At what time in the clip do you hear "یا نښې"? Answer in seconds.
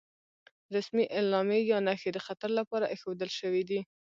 1.71-2.09